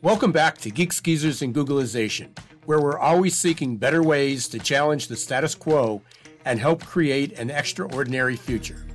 [0.00, 2.28] Welcome back to Geeks Geezers and Googlization,
[2.66, 6.02] where we're always seeking better ways to challenge the status quo
[6.44, 8.86] and help create an extraordinary future.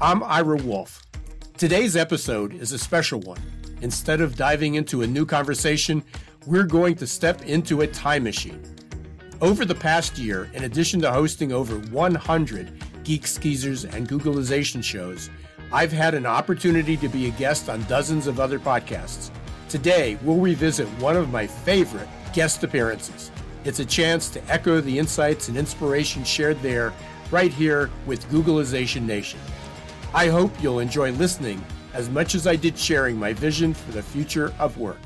[0.00, 1.00] I'm Ira Wolfe.
[1.56, 3.38] Today's episode is a special one.
[3.82, 6.02] Instead of diving into a new conversation,
[6.44, 8.64] we're going to step into a time machine.
[9.40, 15.30] Over the past year, in addition to hosting over 100 Geeks Geezers and Googlization shows,
[15.72, 19.30] I've had an opportunity to be a guest on dozens of other podcasts.
[19.72, 23.30] Today, we'll revisit one of my favorite guest appearances.
[23.64, 26.92] It's a chance to echo the insights and inspiration shared there,
[27.30, 29.40] right here with Googlization Nation.
[30.12, 34.02] I hope you'll enjoy listening as much as I did sharing my vision for the
[34.02, 35.00] future of work.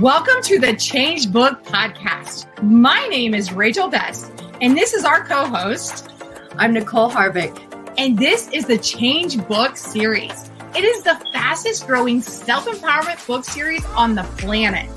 [0.00, 2.62] Welcome to the Change Book Podcast.
[2.62, 4.30] My name is Rachel Best,
[4.60, 6.08] and this is our co host.
[6.56, 7.65] I'm Nicole Harvick.
[7.98, 10.50] And this is the Change Book Series.
[10.74, 14.90] It is the fastest growing self empowerment book series on the planet.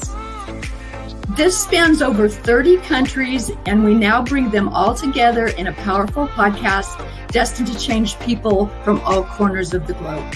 [1.38, 6.28] This spans over 30 countries, and we now bring them all together in a powerful
[6.28, 10.36] podcast destined to change people from all corners of the globe.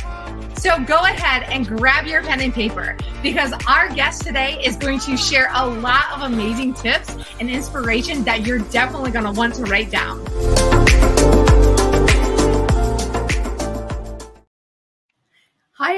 [0.58, 5.00] So go ahead and grab your pen and paper because our guest today is going
[5.02, 9.56] to share a lot of amazing tips and inspiration that you're definitely going to want
[9.56, 10.24] to write down.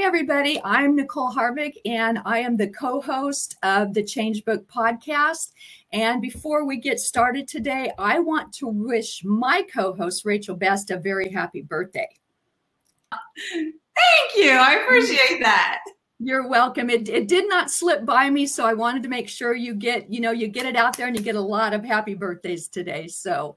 [0.05, 0.61] Everybody.
[0.63, 5.51] I'm Nicole Harvick, and I am the co host of the Change Book podcast.
[5.93, 10.91] And before we get started today, I want to wish my co host, Rachel Best,
[10.91, 12.07] a very happy birthday.
[13.51, 14.51] Thank you.
[14.51, 15.79] I appreciate that.
[16.19, 16.91] You're welcome.
[16.91, 20.13] It, it did not slip by me, so I wanted to make sure you get,
[20.13, 22.67] you know, you get it out there and you get a lot of happy birthdays
[22.67, 23.07] today.
[23.07, 23.55] So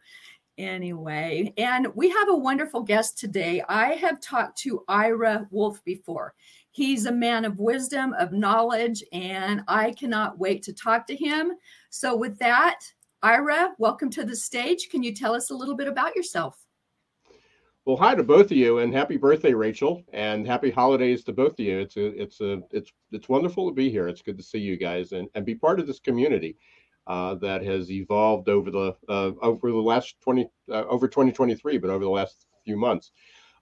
[0.59, 3.63] anyway, and we have a wonderful guest today.
[3.69, 6.35] I have talked to Ira Wolfe before.
[6.73, 11.53] He's a man of wisdom, of knowledge, and I cannot wait to talk to him.
[11.91, 12.81] So with that,
[13.23, 14.89] Ira, welcome to the stage.
[14.91, 16.67] Can you tell us a little bit about yourself?
[17.85, 21.53] Well, hi to both of you, and happy birthday, Rachel, and happy holidays to both
[21.53, 21.79] of you.
[21.79, 24.09] It's a, it's a, it's, it's wonderful to be here.
[24.09, 26.59] It's good to see you guys and, and be part of this community
[27.09, 31.91] uh, that has evolved over the uh, over the last twenty uh, over 2023, but
[31.91, 33.11] over the last few months.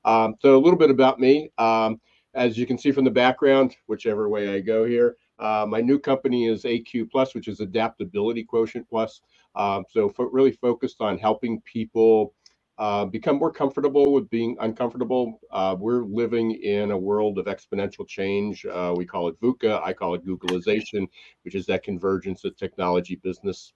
[0.05, 1.51] Um, so a little bit about me.
[1.57, 2.01] Um,
[2.35, 5.99] as you can see from the background, whichever way I go here, uh, my new
[5.99, 9.23] company is AQ Plus, which is Adaptability Quotient Plus.
[9.55, 12.35] Um, so fo- really focused on helping people
[12.79, 15.41] uh, become more comfortable with being uncomfortable.
[15.51, 18.67] Uh, we're living in a world of exponential change.
[18.67, 19.83] Uh, we call it VUCA.
[19.83, 21.09] I call it Googlization,
[21.43, 23.73] which is that convergence of technology, business,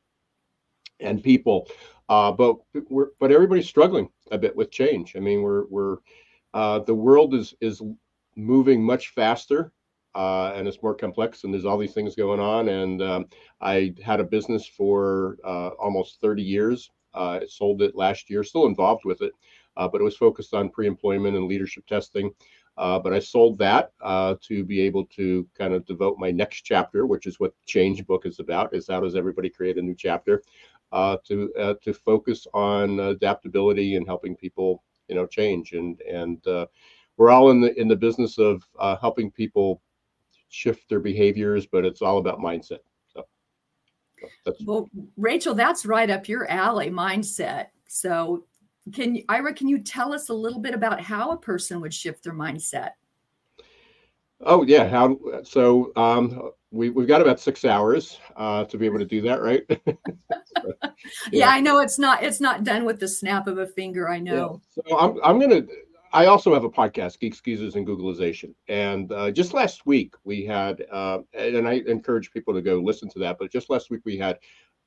[1.01, 1.69] and people.
[2.11, 2.57] Uh, but
[2.91, 5.17] we're but everybody's struggling a bit with change.
[5.17, 5.97] I mean, we're we're
[6.53, 7.81] uh, the world is is
[8.37, 9.73] moving much faster.
[10.13, 12.69] Uh, and it's more complex, and there's all these things going on.
[12.69, 13.27] And um,
[13.61, 15.37] I had a business for
[15.79, 19.33] almost 30 years, uh, sold it last year, still involved with it,
[19.77, 22.31] uh, but it was focused on pre employment and leadership testing.
[22.77, 26.63] Uh, but I sold that uh, to be able to kind of devote my next
[26.63, 29.95] chapter, which is what Change Book is about, is how does everybody create a new
[29.95, 30.43] chapter,
[30.93, 35.73] uh, to uh, to focus on adaptability and helping people, you know, change.
[35.73, 36.43] And and
[37.17, 38.63] we're all in the in the business of
[39.01, 39.83] helping people
[40.49, 42.81] shift their behaviors, but it's all about mindset.
[44.45, 47.67] That's- well, Rachel, that's right up your alley mindset.
[47.89, 48.45] So,
[48.93, 51.95] can you, Ira, can you tell us a little bit about how a person would
[51.95, 52.91] shift their mindset?
[54.43, 55.93] Oh yeah, how so?
[55.97, 59.63] Um, we we've got about six hours uh, to be able to do that, right?
[59.69, 59.77] so,
[60.83, 60.91] yeah.
[61.31, 61.49] yeah.
[61.49, 64.09] I know it's not it's not done with the snap of a finger.
[64.09, 64.63] I know.
[64.77, 64.83] Yeah.
[64.89, 65.63] So I'm I'm gonna
[66.13, 68.55] I also have a podcast, Geek Geezers, and Googlization.
[68.69, 73.09] And uh, just last week we had, uh, and I encourage people to go listen
[73.11, 73.39] to that.
[73.39, 74.39] But just last week we had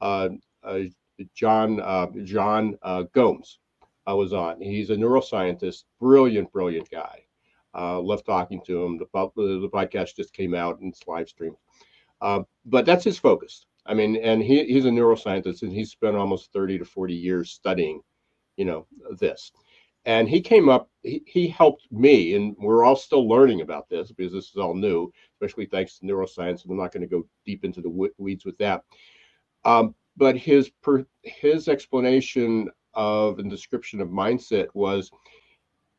[0.01, 0.29] uh,
[0.63, 0.79] uh
[1.33, 3.59] John uh, John uh, Gomes
[4.05, 4.59] I was on.
[4.59, 7.23] He's a neuroscientist, brilliant, brilliant guy.
[7.73, 8.97] love talking to him.
[8.97, 9.05] The,
[9.35, 11.55] the, podcast just came out and it's live streamed.
[12.19, 13.65] but that's his focus.
[13.85, 17.51] I mean, and he, he's a neuroscientist, and he's spent almost 30 to 40 years
[17.51, 18.01] studying,
[18.57, 18.87] you know,
[19.19, 19.51] this
[20.05, 24.11] and he came up he, he helped me and we're all still learning about this
[24.11, 26.63] because this is all new especially thanks to neuroscience.
[26.63, 28.83] And i'm not going to go deep into the weeds with that.
[29.65, 35.11] Um, but his per, his explanation of and description of mindset was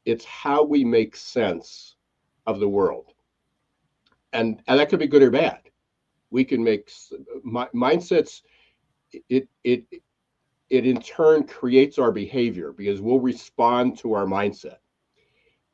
[0.04, 1.96] it's how we make sense
[2.46, 3.12] of the world.
[4.32, 5.60] And, and that could be good or bad.
[6.30, 6.90] We can make
[7.42, 8.42] my, mindsets
[9.28, 10.02] it it it
[10.70, 14.78] in turn creates our behavior because we'll respond to our mindset.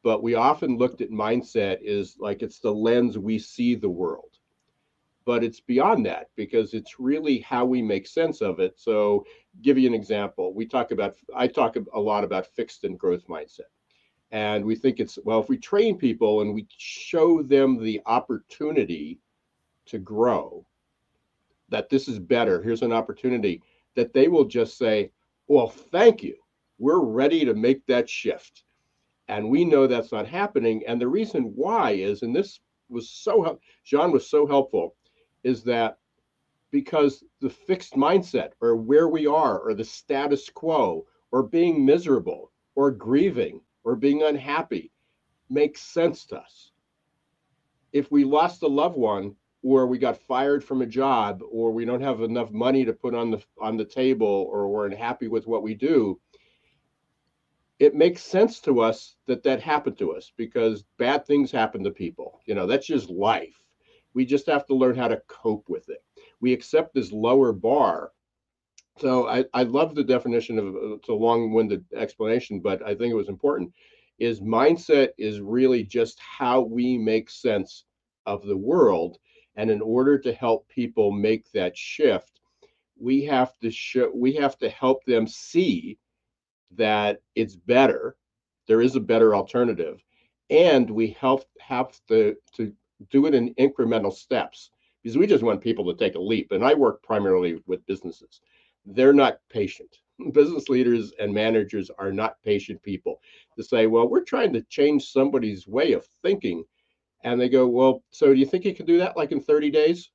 [0.03, 4.39] but we often looked at mindset is like it's the lens we see the world.
[5.25, 8.79] But it's beyond that because it's really how we make sense of it.
[8.79, 9.25] So
[9.63, 10.55] give you an example.
[10.55, 13.71] We talk about i talk a lot about fixed and growth mindset.
[14.31, 19.21] And we think it's well if we train people and we show them the opportunity
[19.87, 20.67] to grow
[21.69, 22.63] that this is better.
[22.63, 23.63] Here's an opportunity
[23.97, 25.11] that they will just say
[25.49, 26.37] well thank you
[26.79, 28.65] we're ready to make that shift
[29.31, 30.83] and we know that's not happening.
[30.89, 32.59] And the reason why is, and this
[32.89, 34.97] was so, John was so helpful,
[35.45, 35.99] is that
[36.73, 42.51] because the fixed mindset or where we are or the status quo or being miserable
[42.75, 44.91] or grieving or being unhappy
[45.49, 46.73] makes sense to us.
[47.93, 51.85] If we lost a loved one or we got fired from a job or we
[51.85, 55.47] don't have enough money to put on the on the table or we're unhappy with
[55.47, 56.19] what we do,
[57.79, 61.91] it makes sense to us that that happened to us because bad things happen to
[61.91, 62.41] people.
[62.47, 63.65] You know, that's just life.
[64.13, 66.05] We just have to learn how to cope with it.
[66.41, 68.13] We accept this lower bar.
[68.99, 73.17] So I, I love the definition of it's a long-winded explanation, but I think it
[73.17, 73.73] was important.
[74.19, 77.85] Is mindset is really just how we make sense
[78.27, 79.19] of the world.
[79.61, 82.41] And in order to help people make that shift,
[82.99, 85.99] we have to show we have to help them see
[86.71, 88.17] that it's better.
[88.67, 90.03] There is a better alternative.
[90.49, 92.73] And we help have to, to
[93.11, 94.71] do it in incremental steps
[95.03, 96.53] because we just want people to take a leap.
[96.53, 98.41] And I work primarily with businesses.
[98.87, 99.95] They're not patient.
[100.33, 103.21] Business leaders and managers are not patient people
[103.59, 106.65] to say, well, we're trying to change somebody's way of thinking.
[107.23, 109.71] And they go, well, so do you think you can do that like in 30
[109.71, 110.11] days?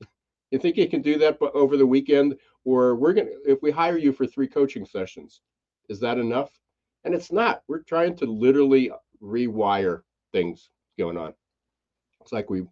[0.50, 2.36] You think you can do that but over the weekend?
[2.64, 5.40] Or we're going to, if we hire you for three coaching sessions,
[5.88, 6.50] is that enough?
[7.02, 7.62] And it's not.
[7.66, 10.02] We're trying to literally rewire
[10.32, 11.34] things going on.
[12.20, 12.62] It's like we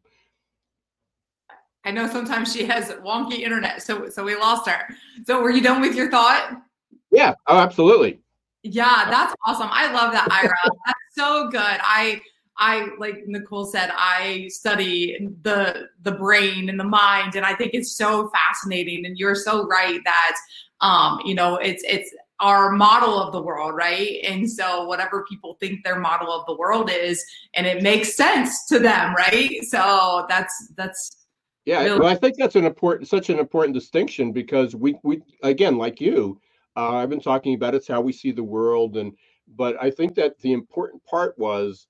[1.84, 4.86] I know sometimes she has wonky internet, so so we lost her.
[5.26, 6.62] So were you done with your thought?
[7.10, 8.20] Yeah, oh absolutely.
[8.62, 9.68] Yeah, that's awesome.
[9.70, 10.54] I love that, Ira.
[10.86, 11.80] that's so good.
[11.82, 12.20] I
[12.58, 17.72] I like Nicole said, I study the the brain and the mind, and I think
[17.75, 19.06] it's so fascinating.
[19.06, 20.37] And you're so right that
[20.82, 24.19] um, you know, it's it's our model of the world, right?
[24.25, 28.66] And so whatever people think their model of the world is, and it makes sense
[28.66, 29.62] to them, right?
[29.62, 31.25] So that's that's
[31.64, 31.84] yeah.
[31.84, 35.78] Really- well, I think that's an important, such an important distinction because we we again,
[35.78, 36.40] like you,
[36.76, 39.12] uh, I've been talking about it's how we see the world, and
[39.56, 41.87] but I think that the important part was,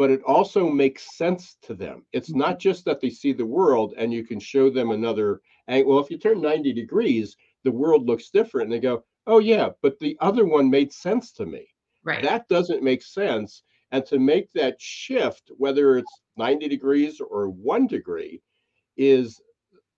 [0.00, 2.06] but it also makes sense to them.
[2.14, 5.42] It's not just that they see the world and you can show them another.
[5.68, 9.68] Well, if you turn ninety degrees, the world looks different, and they go, oh yeah
[9.82, 11.68] but the other one made sense to me.
[12.02, 12.22] Right.
[12.22, 13.62] That doesn't make sense.
[13.92, 18.40] And to make that shift whether it's 90 degrees or one degree
[18.96, 19.38] is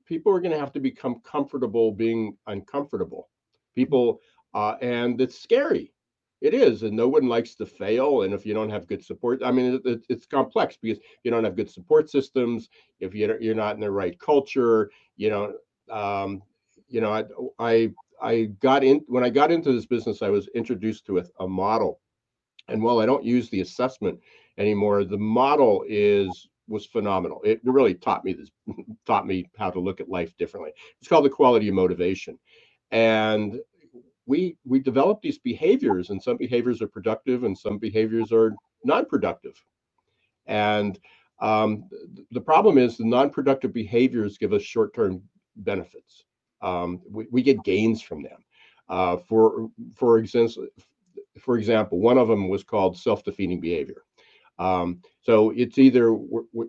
[0.05, 3.29] people are going to have to become comfortable being uncomfortable.
[3.77, 4.21] People
[4.53, 5.93] uh, and it's scary
[6.43, 9.41] it is and no one likes to fail and if you don't have good support
[9.45, 12.69] i mean it, it, it's complex because you don't have good support systems
[13.01, 15.55] if you're, you're not in the right culture you know
[15.91, 16.43] um,
[16.89, 17.25] you know I,
[17.59, 17.93] I
[18.23, 21.49] I got in when I got into this business, I was introduced to a, a
[21.49, 22.01] model.
[22.69, 24.21] And while I don't use the assessment
[24.57, 27.41] anymore, the model is was phenomenal.
[27.45, 28.51] It really taught me this,
[29.07, 30.71] taught me how to look at life differently.
[31.01, 32.39] It's called the quality of motivation.
[32.93, 33.59] And
[34.27, 39.63] we we develop these behaviors, and some behaviors are productive and some behaviors are non-productive.
[40.47, 40.99] And
[41.41, 41.85] um,
[42.31, 45.23] the problem is the non-productive behaviors give us short-term
[45.57, 46.25] benefits
[46.63, 48.45] um, we, we, get gains from them.
[48.89, 50.67] Uh, for for example,
[51.41, 54.03] for example, one of them was called self-defeating behavior.
[54.59, 56.17] Um, so it's either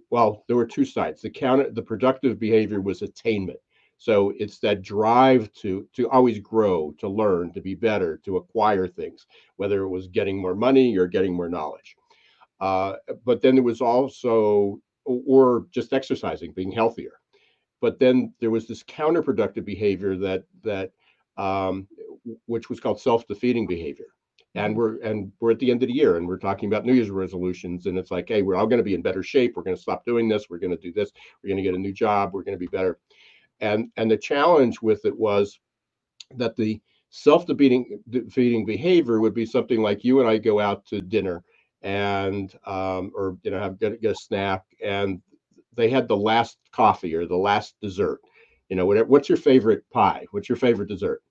[0.09, 1.21] well, there were two sides.
[1.21, 3.59] The counter, the productive behavior was attainment.
[4.03, 8.85] So it's that drive to to always grow, to learn, to be better, to acquire
[8.85, 11.95] things, whether it was getting more money or getting more knowledge.
[12.59, 17.13] Uh, but then there was also, or just exercising, being healthier.
[17.79, 20.91] But then there was this counterproductive behavior that that
[21.37, 21.87] um,
[22.47, 24.07] which was called self-defeating behavior.
[24.55, 24.79] And mm-hmm.
[24.79, 27.09] we're and we're at the end of the year and we're talking about new year's
[27.09, 29.53] resolutions and it's like hey we're all going to be in better shape.
[29.55, 30.49] We're going to stop doing this.
[30.49, 31.09] We're going to do this.
[31.41, 32.33] We're going to get a new job.
[32.33, 32.99] We're going to be better
[33.63, 35.59] and and the challenge with it was
[36.35, 36.79] that the
[37.09, 41.43] self-defeating defeating behavior would be something like you and i go out to dinner
[41.83, 45.21] and um, or you know have get, get a snack and
[45.75, 48.21] they had the last coffee or the last dessert.
[48.69, 49.07] You know, whatever.
[49.07, 50.25] What's your favorite pie?
[50.31, 51.21] What's your favorite dessert?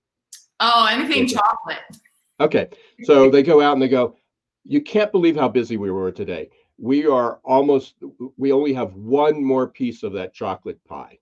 [0.61, 1.35] Oh, anything okay.
[1.35, 1.99] chocolate.
[2.41, 2.69] Okay,
[3.05, 4.17] so they go out and they go.
[4.65, 6.51] you can't believe how busy we were today.
[6.79, 7.95] We are almost,
[8.37, 11.19] we only have one more piece of that chocolate pie.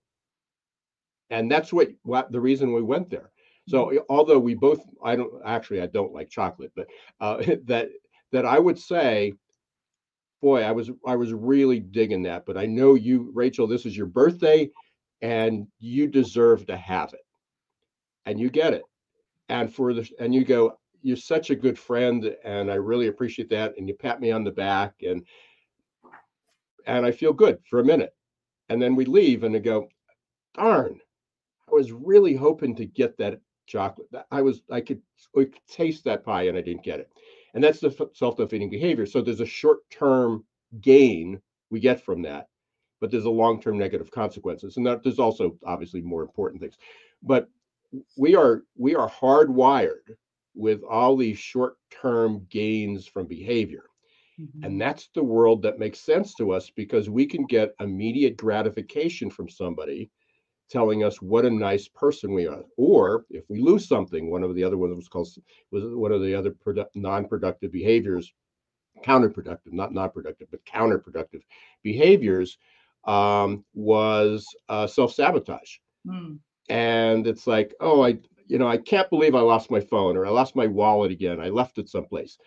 [1.31, 3.31] And that's what, what the reason we went there.
[3.67, 3.97] So mm-hmm.
[4.09, 6.87] although we both, I don't actually, I don't like chocolate, but
[7.19, 7.89] uh, that
[8.31, 9.33] that I would say,
[10.41, 12.45] boy, I was I was really digging that.
[12.45, 14.69] But I know you, Rachel, this is your birthday,
[15.21, 17.25] and you deserve to have it,
[18.25, 18.83] and you get it,
[19.49, 23.49] and for the and you go, you're such a good friend, and I really appreciate
[23.49, 25.25] that, and you pat me on the back, and
[26.85, 28.13] and I feel good for a minute,
[28.69, 29.89] and then we leave, and I go,
[30.55, 30.99] darn,
[31.71, 34.07] was really hoping to get that chocolate.
[34.31, 35.01] I was I could,
[35.37, 37.11] I could taste that pie, and I didn't get it.
[37.53, 39.05] And that's the self-defeating behavior.
[39.05, 40.45] So there's a short-term
[40.79, 42.47] gain we get from that,
[42.99, 44.77] but there's a long-term negative consequences.
[44.77, 46.77] And that, there's also obviously more important things.
[47.21, 47.49] But
[48.17, 50.15] we are we are hardwired
[50.55, 53.83] with all these short-term gains from behavior.
[54.39, 54.63] Mm-hmm.
[54.63, 59.29] And that's the world that makes sense to us because we can get immediate gratification
[59.29, 60.09] from somebody
[60.71, 62.63] telling us what a nice person we are.
[62.77, 65.27] Or if we lose something, one of the other ones was called
[65.71, 68.33] was one of the other produ- non-productive behaviors,
[69.03, 71.41] counterproductive, not non-productive, but counterproductive
[71.83, 72.57] behaviors
[73.05, 75.77] um, was uh, self-sabotage.
[76.07, 76.39] Mm.
[76.69, 80.25] And it's like, oh, I, you know, I can't believe I lost my phone or
[80.25, 81.39] I lost my wallet again.
[81.39, 82.37] I left it someplace.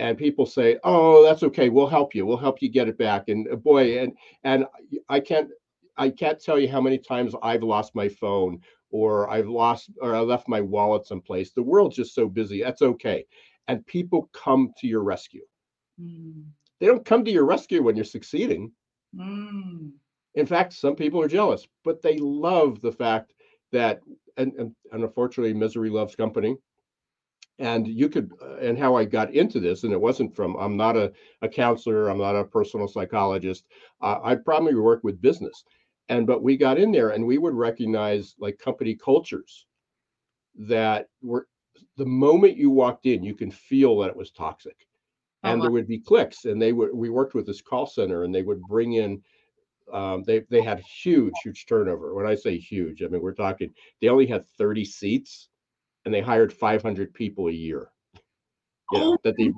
[0.00, 1.68] And people say, "Oh, that's okay.
[1.68, 2.26] We'll help you.
[2.26, 4.12] We'll help you get it back." And uh, boy, and
[4.42, 4.66] and
[5.08, 5.50] I can't
[5.96, 8.60] I can't tell you how many times I've lost my phone
[8.90, 11.52] or I've lost or I left my wallet someplace.
[11.52, 12.62] The world's just so busy.
[12.62, 13.24] That's okay.
[13.68, 15.44] And people come to your rescue.
[16.00, 16.44] Mm.
[16.80, 18.72] They don't come to your rescue when you're succeeding.
[19.16, 19.92] Mm.
[20.34, 23.32] In fact, some people are jealous, but they love the fact
[23.72, 24.00] that,
[24.36, 26.56] and, and, and unfortunately, misery loves company.
[27.60, 30.76] And you could, uh, and how I got into this, and it wasn't from, I'm
[30.76, 33.64] not a, a counselor, I'm not a personal psychologist.
[34.00, 35.62] Uh, I probably work with business
[36.08, 39.66] and but we got in there and we would recognize like company cultures
[40.56, 41.48] that were
[41.96, 44.76] the moment you walked in you can feel that it was toxic.
[45.42, 45.62] And uh-huh.
[45.62, 48.42] there would be clicks and they would we worked with this call center and they
[48.42, 49.22] would bring in
[49.92, 52.14] um, they they had huge huge turnover.
[52.14, 55.48] When i say huge i mean we're talking they only had 30 seats
[56.04, 57.88] and they hired 500 people a year.
[58.92, 59.52] You know, oh, that they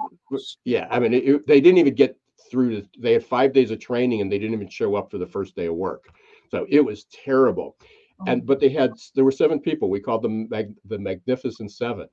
[0.65, 2.17] yeah i mean it, it, they didn't even get
[2.49, 5.19] through the, they had five days of training and they didn't even show up for
[5.19, 6.05] the first day of work
[6.51, 7.77] so it was terrible.
[8.21, 8.25] Oh.
[8.27, 8.45] And oh.
[8.47, 9.91] but they had there were seven people.
[9.91, 12.09] We called them mag, the Magnificent Seven.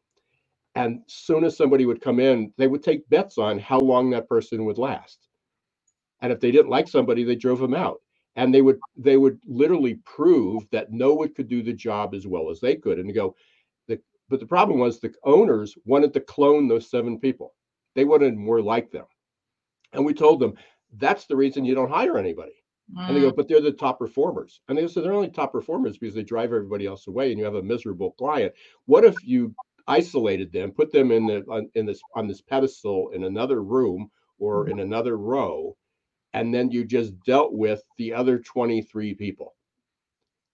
[0.75, 4.29] And soon as somebody would come in, they would take bets on how long that
[4.29, 5.19] person would last.
[6.21, 8.01] And if they didn't like somebody, they drove them out.
[8.35, 12.27] And they would they would literally prove that no one could do the job as
[12.27, 12.99] well as they could.
[12.99, 13.35] And go,
[13.87, 13.99] the,
[14.29, 17.53] but the problem was the owners wanted to clone those seven people.
[17.95, 19.05] They wanted more like them.
[19.93, 20.55] And we told them
[20.97, 22.53] that's the reason you don't hire anybody
[22.95, 23.07] Mm.
[23.07, 23.35] And they go, mm.
[23.35, 24.61] but they're the top performers.
[24.67, 27.45] And they said they're only top performers because they drive everybody else away, and you
[27.45, 28.53] have a miserable client.
[28.85, 29.53] What if you
[29.87, 34.09] isolated them, put them in the on, in this on this pedestal in another room
[34.39, 34.71] or mm.
[34.71, 35.75] in another row,
[36.33, 39.55] and then you just dealt with the other 23 people?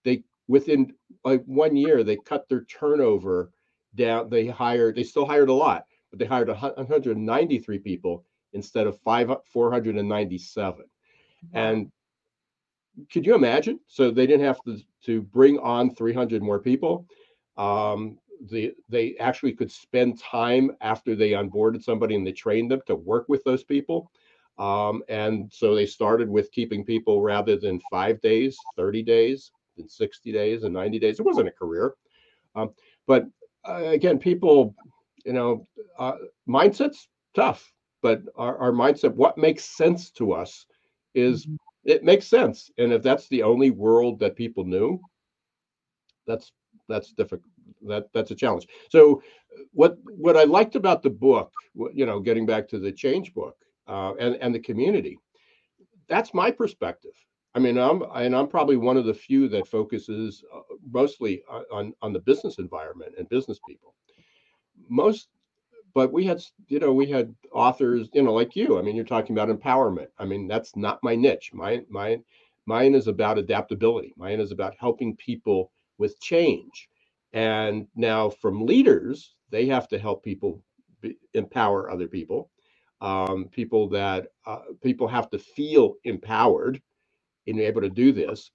[0.04, 0.94] They within
[1.24, 3.50] like one year they cut their turnover
[3.94, 4.30] down.
[4.30, 4.96] They hired.
[4.96, 10.84] They still hired a lot, but they hired 193 people instead of five 497
[11.52, 11.90] and
[13.12, 13.80] could you imagine?
[13.86, 17.06] So they didn't have to, to bring on 300 more people.
[17.56, 18.18] Um,
[18.48, 22.94] the, they actually could spend time after they onboarded somebody and they trained them to
[22.94, 24.10] work with those people.
[24.58, 29.88] Um, and so they started with keeping people rather than five days, 30 days, than
[29.88, 31.20] 60 days and 90 days.
[31.20, 31.94] It wasn't a career.
[32.54, 32.70] Um,
[33.06, 33.26] but
[33.66, 34.74] uh, again, people,
[35.24, 35.64] you know,
[35.98, 36.14] uh,
[36.48, 40.66] mindset's tough, but our, our mindset, what makes sense to us
[41.14, 42.70] is mm-hmm it makes sense.
[42.78, 45.00] And if that's the only world that people knew,
[46.26, 46.52] that's
[46.88, 47.50] that's difficult.
[47.82, 48.66] That that's a challenge.
[48.90, 49.22] So,
[49.72, 51.52] what what I liked about the book,
[51.92, 53.56] you know, getting back to the change book
[53.88, 55.18] uh, and and the community,
[56.08, 57.14] that's my perspective.
[57.54, 60.60] I mean, I'm and I'm probably one of the few that focuses uh,
[60.90, 63.94] mostly on on the business environment and business people.
[64.88, 65.28] Most
[65.94, 69.04] but we had you know we had authors you know like you i mean you're
[69.04, 70.08] talking about empowerment.
[70.18, 71.52] I mean that's not my niche.
[71.54, 72.24] Mine mine
[72.66, 74.14] mine is about adaptability.
[74.16, 76.88] Mine is about helping people with change.
[77.34, 80.62] And now from leaders they have to help people
[81.02, 82.50] be, empower other people
[83.02, 86.80] um, people that uh, people have to feel empowered
[87.46, 88.50] in able to do this.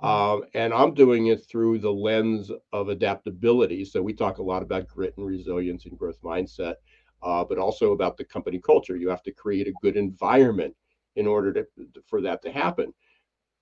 [0.00, 3.84] Um, and I'm doing it through the lens of adaptability.
[3.84, 6.74] So we talk a lot about grit and resilience and growth mindset.
[7.22, 8.96] uh, but also about the company culture.
[8.96, 10.74] You have to create a good environment
[11.16, 11.66] in order to
[12.06, 12.92] for that to happen.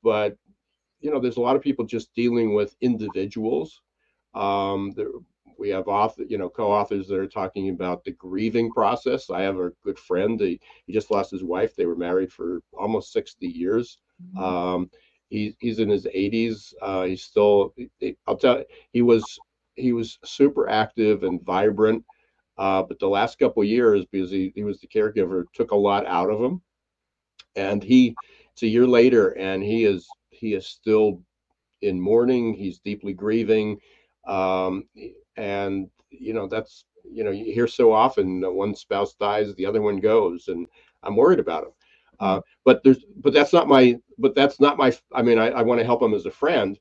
[0.02, 0.36] But
[1.00, 3.80] you know, there's a lot of people just dealing with individuals.
[4.34, 5.10] Um, there,
[5.58, 9.30] we have author, you know, co-authors that are talking about the grieving process.
[9.30, 10.38] I have a good friend.
[10.40, 11.74] He, he just lost his wife.
[11.74, 13.98] They were married for almost 60 years.
[14.36, 14.44] Mm-hmm.
[14.44, 14.90] Um,
[15.28, 16.74] he, he's in his 80s.
[16.80, 17.74] Uh, he's still.
[18.26, 18.58] I'll tell.
[18.58, 19.38] You, he was
[19.74, 22.04] he was super active and vibrant.
[22.56, 26.04] Uh, but the last couple years, because he, he was the caregiver, took a lot
[26.06, 26.60] out of him.
[27.54, 28.16] And he,
[28.52, 31.22] it's a year later, and he is he is still
[31.82, 32.54] in mourning.
[32.54, 33.78] He's deeply grieving,
[34.26, 34.84] um,
[35.36, 39.66] and you know that's you know you hear so often that one spouse dies, the
[39.66, 40.66] other one goes, and
[41.02, 41.70] I'm worried about him.
[42.20, 45.62] Uh, but there's but that's not my but that's not my I mean I, I
[45.62, 46.78] want to help him as a friend,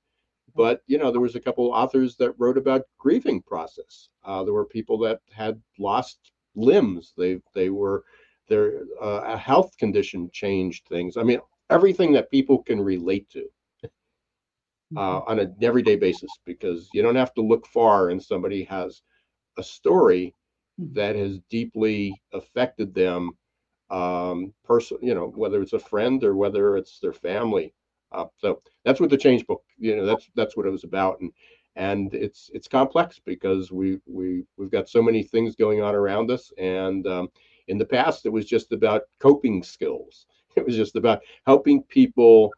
[0.55, 4.09] but you know there was a couple authors that wrote about grieving process.
[4.23, 7.13] Uh, there were people that had lost limbs.
[7.17, 8.03] They they were
[8.49, 11.17] their uh, a health condition changed things.
[11.17, 11.39] I mean
[11.69, 13.45] everything that people can relate to
[13.83, 13.89] uh,
[14.99, 15.29] mm-hmm.
[15.29, 19.01] on an everyday basis because you don't have to look far and somebody has
[19.57, 20.33] a story
[20.79, 20.93] mm-hmm.
[20.93, 23.31] that has deeply affected them
[23.89, 27.73] um person you know whether it's a friend or whether it's their family
[28.11, 31.19] uh, so that's what the change book you know that's that's what it was about
[31.21, 31.31] and
[31.75, 36.29] and it's it's complex because we we we've got so many things going on around
[36.31, 37.29] us and um,
[37.67, 40.25] in the past it was just about coping skills
[40.55, 42.51] it was just about helping people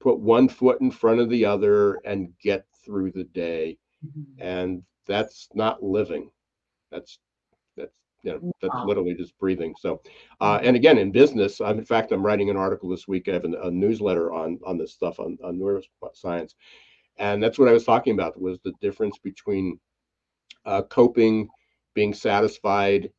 [0.00, 3.78] put one foot in front of the other and get through the day.
[4.04, 4.42] Mm-hmm.
[4.42, 6.30] And that's not living.
[6.90, 7.29] That's that's
[8.22, 8.86] you know that's wow.
[8.86, 9.74] literally just breathing.
[9.78, 10.02] So,
[10.40, 13.28] uh, and again in business, I'm in fact I'm writing an article this week.
[13.28, 16.54] I have an, a newsletter on on this stuff on on neuroscience,
[17.18, 19.78] and that's what I was talking about was the difference between
[20.64, 21.48] uh, coping,
[21.94, 23.10] being satisfied,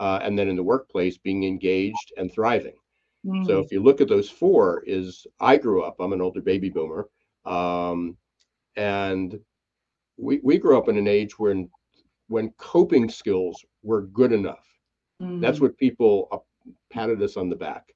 [0.00, 2.76] uh, and then in the workplace being engaged and thriving.
[3.26, 3.46] Mm.
[3.46, 5.96] So if you look at those four, is I grew up.
[6.00, 7.08] I'm an older baby boomer,
[7.44, 8.16] um,
[8.76, 9.38] and
[10.16, 11.70] we we grew up in an age when
[12.28, 14.66] when coping skills were good enough.
[15.20, 15.40] Mm.
[15.40, 16.38] That's what people uh,
[16.90, 17.94] patted us on the back.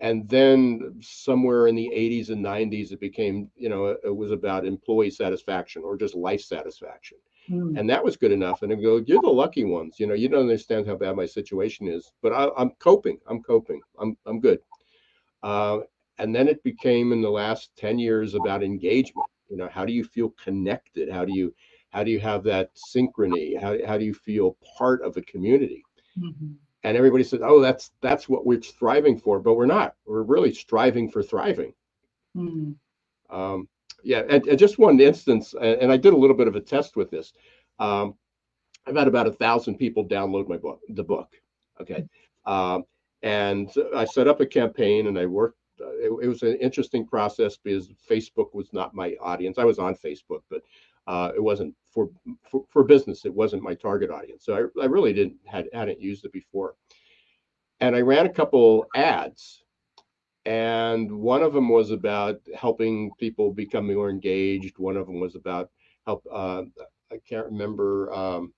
[0.00, 4.66] And then somewhere in the 80s and 90s, it became, you know, it was about
[4.66, 7.18] employee satisfaction or just life satisfaction.
[7.48, 7.78] Mm.
[7.78, 8.62] And that was good enough.
[8.62, 10.00] And I go, you're the lucky ones.
[10.00, 13.18] You know, you don't understand how bad my situation is, but I, am coping.
[13.28, 13.80] I'm coping.
[14.00, 14.58] I'm, I'm good.
[15.44, 15.80] Uh,
[16.18, 19.28] and then it became in the last 10 years about engagement.
[19.48, 21.10] You know, how do you feel connected?
[21.10, 21.54] How do you,
[21.92, 23.60] how do you have that synchrony?
[23.60, 25.84] How, how do you feel part of a community?
[26.18, 26.52] Mm-hmm.
[26.84, 30.52] And everybody says, oh, that's, that's what we're striving for, but we're not, we're really
[30.52, 31.74] striving for thriving.
[32.36, 32.72] Mm-hmm.
[33.34, 33.68] Um,
[34.02, 36.96] yeah, and, and, just one instance, and I did a little bit of a test
[36.96, 37.32] with this.
[37.78, 38.14] Um,
[38.86, 41.28] I've had about a thousand people download my book, the book.
[41.80, 42.04] Okay,
[42.46, 42.84] um,
[43.22, 45.58] and I set up a campaign, and I worked.
[45.80, 49.58] Uh, it, it, was an interesting process because Facebook was not my audience.
[49.58, 50.62] I was on Facebook, but
[51.06, 52.10] uh, it wasn't for,
[52.48, 53.24] for, for business.
[53.24, 54.44] It wasn't my target audience.
[54.44, 56.74] So I, I really didn't had hadn't used it before.
[57.80, 59.62] And I ran a couple ads
[60.44, 64.78] and one of them was about helping people become more engaged.
[64.78, 65.70] One of them was about
[66.06, 66.26] help.
[66.30, 66.62] Uh,
[67.12, 68.52] I can't remember um,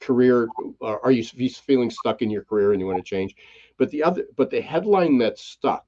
[0.00, 0.48] career.
[0.80, 3.36] Uh, are you feeling stuck in your career and you want to change?
[3.78, 5.84] But the other, but the headline that stuck,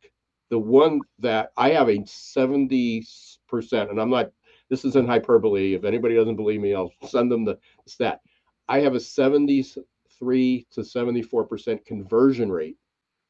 [0.51, 3.05] the one that I have a seventy
[3.49, 4.31] percent, and I'm not.
[4.71, 5.75] This isn't hyperbole.
[5.75, 8.21] If anybody doesn't believe me, I'll send them the stat.
[8.69, 12.77] I have a seventy-three to seventy-four percent conversion rate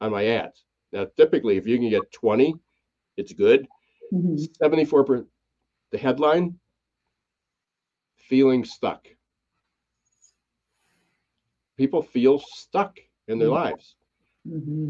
[0.01, 0.63] on my ads.
[0.91, 2.55] Now, typically, if you can get 20,
[3.17, 3.67] it's good.
[4.13, 4.63] Mm-hmm.
[4.63, 5.25] 74%,
[5.91, 6.57] the headline,
[8.17, 9.07] feeling stuck.
[11.77, 13.65] People feel stuck in their mm-hmm.
[13.65, 13.95] lives.
[14.47, 14.89] Mm-hmm.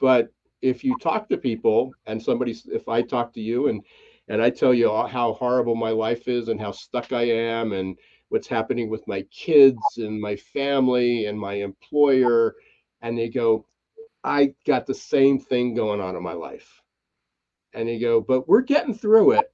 [0.00, 3.84] But if you talk to people and somebody, if I talk to you and
[4.28, 7.98] and I tell you how horrible my life is and how stuck I am and
[8.28, 12.54] what's happening with my kids and my family and my employer,
[13.02, 13.66] and they go,
[14.24, 16.80] I got the same thing going on in my life.
[17.74, 19.52] And they go, but we're getting through it.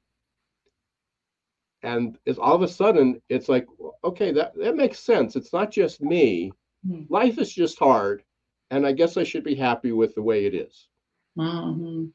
[1.83, 3.67] And it's all of a sudden, it's like,
[4.05, 5.35] okay, that, that makes sense.
[5.35, 6.53] It's not just me.
[6.87, 7.13] Mm-hmm.
[7.13, 8.23] Life is just hard.
[8.71, 10.89] And I guess I should be happy with the way it is.
[11.37, 12.07] Mm-hmm.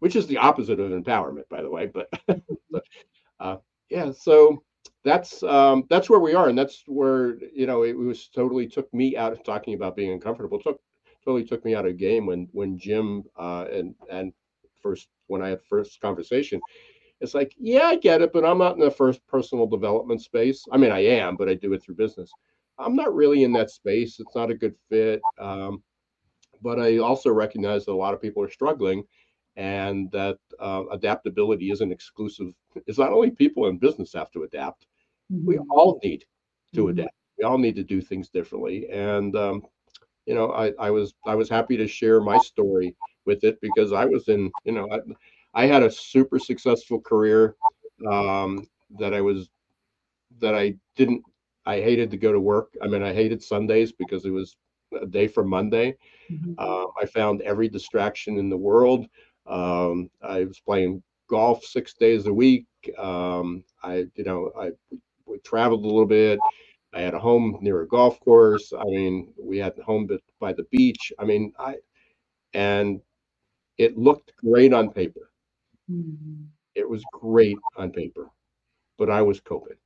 [0.00, 1.90] Which is the opposite of empowerment, by the way.
[2.70, 2.84] But,
[3.40, 3.56] uh,
[3.88, 4.62] yeah, so
[5.04, 8.92] that's um, that's where we are, and that's where you know it was totally took
[8.92, 10.60] me out of talking about being uncomfortable.
[10.60, 10.80] Took
[11.24, 14.32] totally took me out of game when when Jim uh, and and
[14.82, 16.60] first when I had first conversation.
[17.20, 20.64] It's like, yeah, I get it, but I'm not in the first personal development space.
[20.72, 22.32] I mean, I am, but I do it through business.
[22.78, 24.18] I'm not really in that space.
[24.20, 25.20] It's not a good fit.
[25.38, 25.82] Um,
[26.62, 29.04] but I also recognize that a lot of people are struggling
[29.56, 32.52] and that uh, adaptability isn't exclusive.
[32.86, 34.86] It's not only people in business have to adapt,
[35.32, 35.46] mm-hmm.
[35.46, 36.24] we all need
[36.74, 36.90] to mm-hmm.
[36.90, 37.14] adapt.
[37.38, 38.88] We all need to do things differently.
[38.90, 39.62] And, um,
[40.26, 42.94] you know, I, I was I was happy to share my story
[43.26, 47.56] with it because I was in, you know, I, I had a super successful career
[48.08, 48.66] um,
[48.98, 49.48] that I was
[50.38, 51.22] that I didn't
[51.66, 52.74] I hated to go to work.
[52.82, 54.56] I mean, I hated Sundays because it was
[55.00, 55.96] a day from Monday.
[56.30, 56.54] Mm-hmm.
[56.58, 59.06] Uh, I found every distraction in the world.
[59.50, 62.66] Um, I was playing golf six days a week.
[62.98, 64.70] Um, I, you know, I
[65.26, 66.38] we traveled a little bit.
[66.92, 68.72] I had a home near a golf course.
[68.72, 70.08] I mean, we had a home
[70.40, 71.12] by the beach.
[71.18, 71.76] I mean, I,
[72.52, 73.00] and
[73.78, 75.30] it looked great on paper.
[75.90, 76.44] Mm-hmm.
[76.74, 78.30] It was great on paper,
[78.98, 79.76] but I was coping.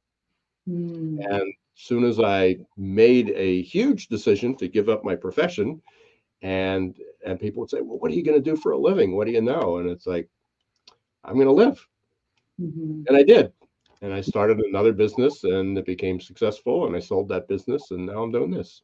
[0.68, 1.24] Mm.
[1.24, 5.82] And soon as I made a huge decision to give up my profession,
[6.44, 9.16] and and people would say, "Well, what are you going to do for a living?
[9.16, 10.28] What do you know?" And it's like,
[11.24, 11.84] "I'm going to live,"
[12.60, 13.02] mm-hmm.
[13.08, 13.50] and I did.
[14.02, 16.86] And I started another business, and it became successful.
[16.86, 18.82] And I sold that business, and now I'm doing this.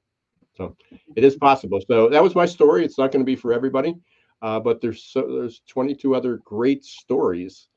[0.56, 0.74] So
[1.14, 1.80] it is possible.
[1.86, 2.82] So that was my story.
[2.82, 3.94] It's not going to be for everybody,
[4.40, 7.68] uh, but there's so there's 22 other great stories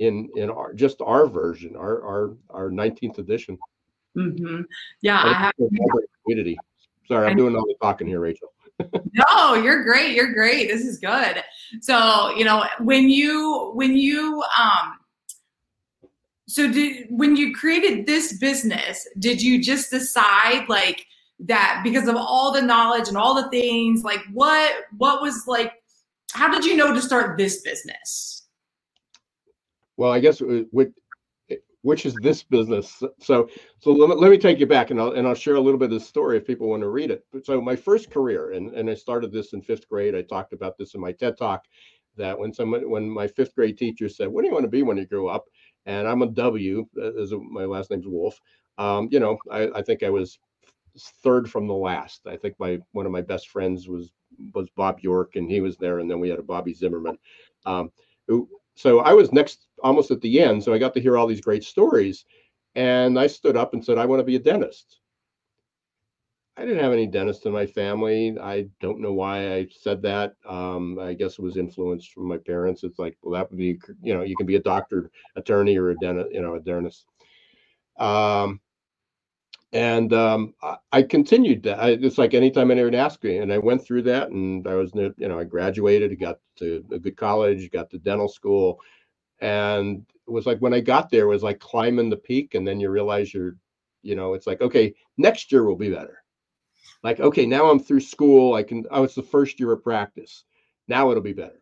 [0.00, 3.56] in in our just our version, our our our 19th edition.
[4.18, 4.62] Mm-hmm.
[5.02, 5.54] Yeah, I have
[6.24, 6.58] community.
[7.06, 8.53] Sorry, I'm doing all the talking here, Rachel.
[8.80, 10.14] No, you're great.
[10.14, 10.68] You're great.
[10.68, 11.42] This is good.
[11.80, 14.98] So, you know, when you when you um
[16.46, 21.06] so did when you created this business, did you just decide like
[21.40, 25.72] that because of all the knowledge and all the things, like what what was like
[26.32, 28.34] how did you know to start this business?
[29.96, 30.90] well, I guess which,
[31.84, 33.02] which is this business.
[33.20, 35.78] So, so let, let me take you back, and I'll and I'll share a little
[35.78, 37.24] bit of the story if people want to read it.
[37.44, 40.14] So, my first career, and and I started this in fifth grade.
[40.14, 41.64] I talked about this in my TED talk.
[42.16, 44.82] That when someone, when my fifth grade teacher said, "What do you want to be
[44.82, 45.44] when you grow up?"
[45.86, 46.86] and I'm a W,
[47.20, 48.40] as my last name's Wolfe.
[48.78, 50.38] Um, you know, I, I think I was
[51.22, 52.22] third from the last.
[52.26, 54.10] I think my one of my best friends was
[54.54, 57.18] was Bob York, and he was there, and then we had a Bobby Zimmerman.
[57.66, 57.90] Um,
[58.26, 60.62] who, so I was next almost at the end.
[60.62, 62.24] So I got to hear all these great stories.
[62.74, 65.00] And I stood up and said, I want to be a dentist.
[66.56, 68.38] I didn't have any dentists in my family.
[68.40, 70.34] I don't know why I said that.
[70.48, 72.84] Um, I guess it was influenced from my parents.
[72.84, 75.90] It's like, well, that would be, you know, you can be a doctor, attorney, or
[75.90, 77.06] a dentist, you know, a dentist.
[77.98, 78.60] Um,
[79.74, 81.80] and um, I, I, continued that.
[81.80, 84.92] I, it's like anytime anyone asked me, and I went through that, and I was,
[84.94, 88.80] you know, I graduated, got to a good college, got to dental school,
[89.40, 92.78] and it was like when I got there, was like climbing the peak, and then
[92.78, 93.56] you realize you're,
[94.02, 96.22] you know, it's like okay, next year will be better.
[97.02, 98.54] Like okay, now I'm through school.
[98.54, 98.84] I can.
[98.92, 100.44] Oh, it's the first year of practice.
[100.86, 101.60] Now it'll be better.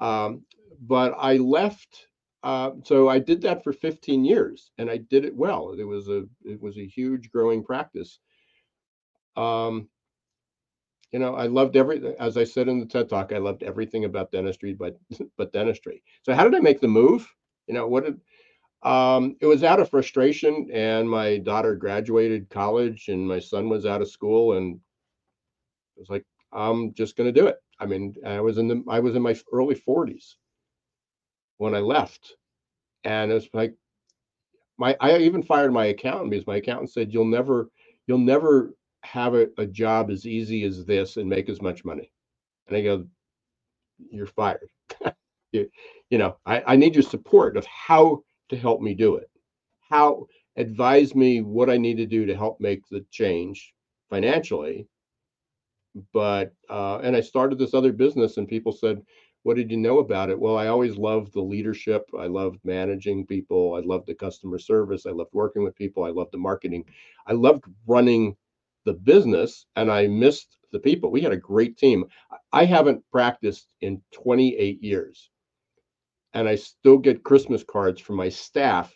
[0.00, 0.44] Um,
[0.82, 2.06] but I left
[2.42, 5.74] uh, so I did that for 15 years, and I did it well.
[5.78, 8.20] It was a it was a huge growing practice.
[9.36, 9.88] Um,
[11.12, 12.14] you know, I loved everything.
[12.20, 14.98] As I said in the TED Talk, I loved everything about dentistry, but
[15.36, 16.02] but dentistry.
[16.22, 17.28] So how did I make the move?
[17.66, 18.20] You know, what did
[18.84, 23.84] um, it was out of frustration, and my daughter graduated college, and my son was
[23.84, 24.76] out of school, and
[25.96, 27.56] it was like, I'm just going to do it.
[27.80, 30.34] I mean, I was in the I was in my early 40s
[31.58, 32.34] when I left.
[33.04, 33.74] And it was like
[34.78, 37.70] my I even fired my accountant because my accountant said you'll never
[38.06, 42.10] you'll never have a, a job as easy as this and make as much money.
[42.68, 43.06] And I go,
[44.10, 44.68] You're fired.
[45.52, 45.70] you,
[46.10, 49.30] you know, I, I need your support of how to help me do it.
[49.80, 53.72] How advise me what I need to do to help make the change
[54.10, 54.86] financially.
[56.12, 59.02] But uh, and I started this other business, and people said,
[59.42, 60.38] what did you know about it?
[60.38, 62.08] Well, I always loved the leadership.
[62.18, 63.74] I loved managing people.
[63.74, 65.06] I loved the customer service.
[65.06, 66.04] I loved working with people.
[66.04, 66.84] I loved the marketing.
[67.26, 68.36] I loved running
[68.84, 71.10] the business and I missed the people.
[71.10, 72.04] We had a great team.
[72.52, 75.30] I haven't practiced in 28 years.
[76.34, 78.94] And I still get Christmas cards from my staff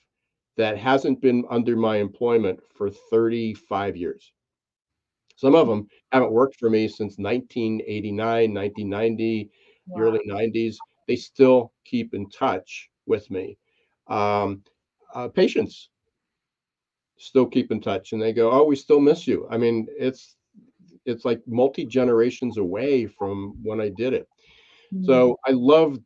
[0.56, 4.32] that hasn't been under my employment for 35 years.
[5.36, 5.70] Some of hmm.
[5.70, 9.50] them haven't worked for me since 1989, 1990
[9.86, 9.98] wow.
[9.98, 10.76] the early 90s
[11.08, 13.56] they still keep in touch with me
[14.08, 14.62] um,
[15.14, 15.90] uh, patients
[17.18, 20.36] still keep in touch and they go oh we still miss you i mean it's
[21.04, 24.28] it's like multi generations away from when i did it
[24.92, 25.04] mm-hmm.
[25.04, 25.98] so i love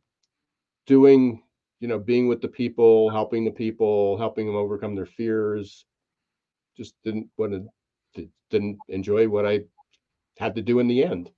[0.85, 1.41] doing
[1.79, 5.85] you know being with the people helping the people helping them overcome their fears
[6.75, 7.67] just didn't want to
[8.49, 9.61] didn't enjoy what I
[10.37, 11.31] had to do in the end.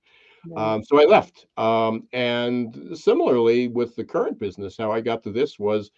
[0.56, 1.46] Um, so I left.
[1.56, 5.90] Um, and similarly with the current business, how I got to this was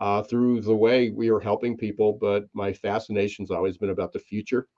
[0.00, 2.12] uh, through the way we were helping people.
[2.12, 4.68] But my fascination's always been about the future.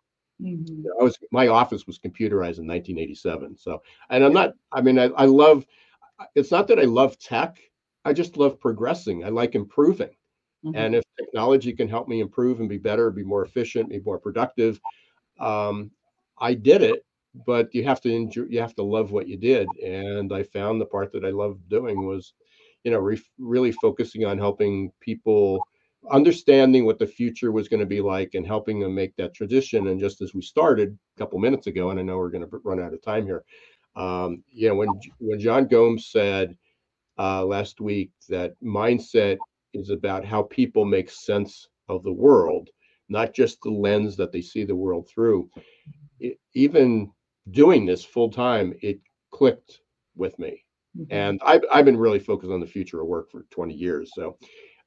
[0.40, 0.86] Mm-hmm.
[1.00, 3.56] I was my office was computerized in 1987.
[3.56, 4.54] So, and I'm not.
[4.72, 5.66] I mean, I, I love.
[6.34, 7.58] It's not that I love tech.
[8.04, 9.24] I just love progressing.
[9.24, 10.10] I like improving.
[10.64, 10.76] Mm-hmm.
[10.76, 14.18] And if technology can help me improve and be better, be more efficient, be more
[14.18, 14.80] productive,
[15.38, 15.90] um,
[16.40, 17.04] I did it
[17.46, 20.80] but you have to enjoy you have to love what you did and i found
[20.80, 22.32] the part that i loved doing was
[22.84, 25.62] you know re- really focusing on helping people
[26.10, 29.88] understanding what the future was going to be like and helping them make that transition
[29.88, 32.60] and just as we started a couple minutes ago and i know we're going to
[32.64, 33.44] run out of time here
[33.96, 34.88] um, you know when
[35.18, 36.56] when john gomes said
[37.18, 39.36] uh, last week that mindset
[39.74, 42.70] is about how people make sense of the world
[43.08, 45.50] not just the lens that they see the world through
[46.20, 47.10] it, even
[47.50, 49.80] doing this full time, it clicked
[50.16, 50.64] with me.
[50.96, 51.12] Mm-hmm.
[51.12, 54.10] And I've, I've been really focused on the future of work for 20 years.
[54.14, 54.36] So,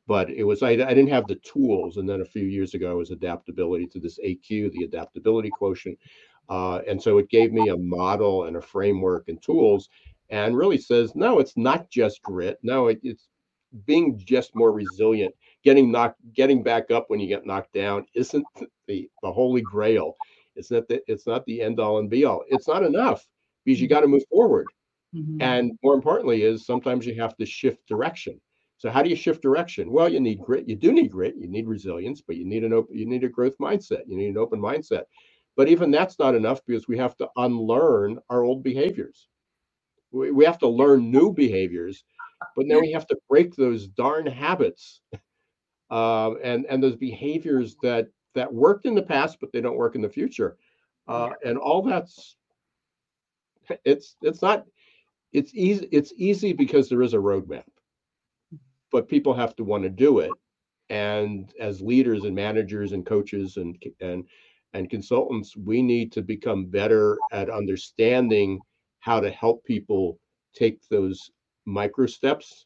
[0.08, 1.98] but it was, I, I didn't have the tools.
[1.98, 5.98] And then a few years ago, it was adaptability to this AQ, the adaptability quotient.
[6.50, 9.90] Uh, and so it gave me a model and a framework and tools
[10.30, 12.58] and really says, no, it's not just grit.
[12.64, 13.30] No, it, it's
[13.86, 15.34] being just more resilient.
[15.64, 18.46] Getting knocked, getting back up when you get knocked down isn't
[18.88, 20.16] the, the holy grail.
[20.56, 22.44] It's not the, it's not the end all and be all.
[22.48, 23.26] It's not enough
[23.66, 23.94] because you mm-hmm.
[23.94, 24.68] got to move forward.
[25.16, 25.42] Mm-hmm.
[25.42, 28.40] And more importantly, is sometimes you have to shift direction.
[28.78, 29.92] So how do you shift direction?
[29.92, 30.68] Well, you need grit.
[30.68, 31.36] You do need grit.
[31.38, 34.02] You need resilience, but you need an open, you need a growth mindset.
[34.08, 35.04] You need an open mindset.
[35.56, 39.28] But even that's not enough because we have to unlearn our old behaviors.
[40.12, 42.04] We, we have to learn new behaviors,
[42.56, 45.02] but then we have to break those darn habits
[45.92, 49.96] uh, and and those behaviors that that worked in the past, but they don't work
[49.96, 50.58] in the future.
[51.08, 52.38] Uh, and all that's
[53.86, 54.66] it's it's not
[55.34, 57.64] it's easy it's easy because there is a roadmap,
[58.92, 60.32] but people have to want to do it.
[60.90, 64.26] And as leaders and managers and coaches and and
[64.74, 68.60] and consultants, we need to become better at understanding
[69.00, 70.20] how to help people
[70.54, 71.32] take those
[71.66, 72.66] micro steps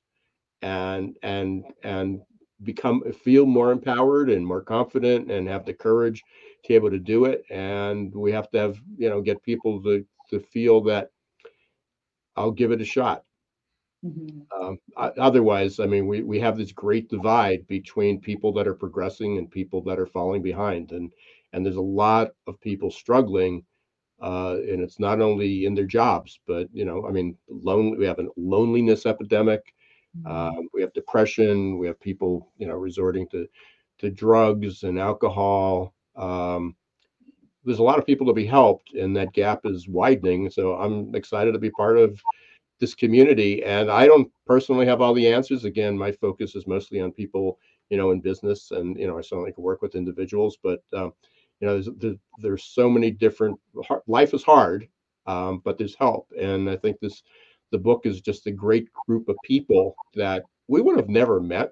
[0.61, 2.21] and and and
[2.63, 6.23] become feel more empowered and more confident and have the courage
[6.63, 7.43] to be able to do it.
[7.49, 11.11] And we have to have you know get people to to feel that
[12.35, 13.23] i'll give it a shot.
[14.05, 14.41] Mm-hmm.
[14.61, 14.77] um,
[15.17, 19.49] otherwise i mean we, we have this great divide between people that are progressing and
[19.49, 20.91] people that are falling behind.
[20.91, 21.11] And
[21.53, 23.63] and there's a lot of people struggling
[24.21, 28.05] uh, and it's not only in their jobs but you know i mean lonely we
[28.05, 29.74] have a loneliness epidemic
[30.25, 31.77] um, we have depression.
[31.77, 33.47] We have people, you know, resorting to
[33.99, 35.93] to drugs and alcohol.
[36.15, 36.75] Um,
[37.63, 40.49] there's a lot of people to be helped, and that gap is widening.
[40.49, 42.21] So I'm excited to be part of
[42.79, 43.63] this community.
[43.63, 45.65] And I don't personally have all the answers.
[45.65, 47.57] Again, my focus is mostly on people,
[47.89, 51.13] you know, in business, and you know, I certainly can work with individuals, but um,
[51.59, 53.59] you know, there's, there's, there's so many different.
[54.07, 54.87] Life is hard,
[55.25, 57.23] um, but there's help, and I think this
[57.71, 61.71] the book is just a great group of people that we would have never met.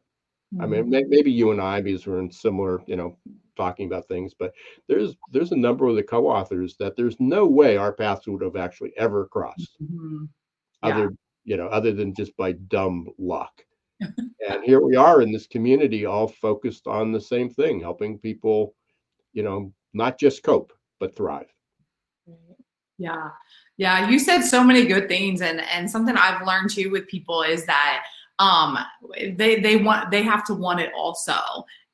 [0.61, 1.09] I mean, mm-hmm.
[1.09, 3.17] maybe you and I, because we're in similar, you know,
[3.57, 4.53] talking about things, but
[4.87, 8.55] there's there's a number of the co-authors that there's no way our paths would have
[8.55, 10.25] actually ever crossed, mm-hmm.
[10.83, 10.89] yeah.
[10.89, 13.65] other you know, other than just by dumb luck.
[14.01, 18.75] and here we are in this community, all focused on the same thing, helping people,
[19.33, 21.51] you know, not just cope but thrive.
[22.97, 23.29] Yeah.
[23.83, 27.41] Yeah, you said so many good things and and something I've learned too with people
[27.43, 28.05] is that
[28.39, 28.77] um
[29.35, 31.35] they they want they have to want it also.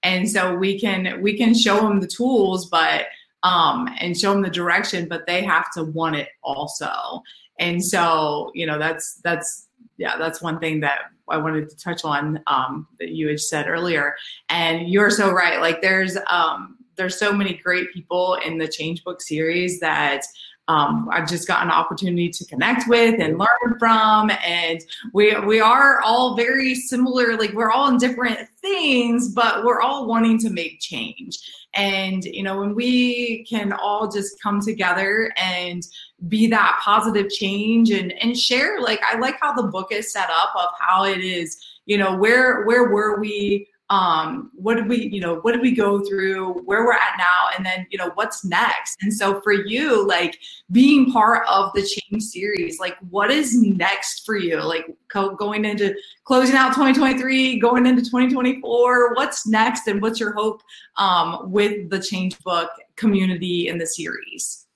[0.04, 3.08] And so we can we can show them the tools but
[3.41, 7.23] um and show them the direction but they have to want it also.
[7.58, 12.06] And so, you know, that's that's yeah, that's one thing that I wanted to touch
[12.06, 14.15] on um that you had said earlier.
[14.49, 15.60] And you're so right.
[15.60, 20.21] Like there's um there's so many great people in the change book series that
[20.69, 24.32] um, I've just gotten an opportunity to connect with and learn from.
[24.45, 24.79] And
[25.13, 27.36] we we are all very similar.
[27.38, 31.39] Like we're all in different things, but we're all wanting to make change.
[31.73, 35.82] And you know, when we can all just come together and
[36.27, 40.29] be that positive change and and share, like I like how the book is set
[40.29, 41.58] up of how it is.
[41.88, 43.67] You know, where where were we?
[43.89, 47.49] Um, what did we, you know, what did we go through, where we're at now,
[47.58, 48.97] and then, you know, what's next?
[49.02, 50.39] And so for you, like
[50.71, 54.62] being part of the change series, like what is next for you?
[54.62, 60.34] Like co- going into closing out 2023, going into 2024, what's next, and what's your
[60.34, 60.62] hope
[60.97, 64.67] um, with the change book community in the series?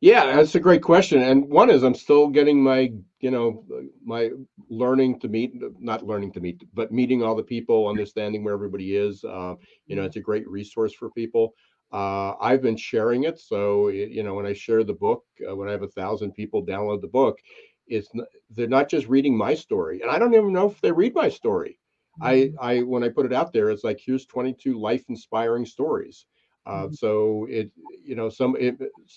[0.00, 1.22] Yeah, that's a great question.
[1.22, 3.64] And one is I'm still getting my, you know,
[4.04, 4.30] my
[4.68, 8.96] learning to meet, not learning to meet, but meeting all the people, understanding where everybody
[8.96, 9.24] is.
[9.24, 9.54] Uh,
[9.86, 11.54] you know, it's a great resource for people.
[11.92, 13.38] Uh, I've been sharing it.
[13.38, 16.64] So, you know, when I share the book, uh, when I have a thousand people
[16.66, 17.38] download the book,
[17.86, 18.08] it's
[18.50, 21.28] they're not just reading my story, and I don't even know if they read my
[21.28, 21.78] story.
[22.20, 22.56] I, mm-hmm.
[22.60, 26.26] I when I put it out there, it's like here's 22 life inspiring stories.
[26.66, 26.94] Uh, mm-hmm.
[26.94, 27.70] So it,
[28.04, 28.76] you know, some it,